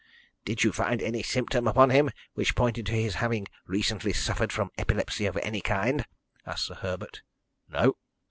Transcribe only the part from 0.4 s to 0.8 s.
"Did you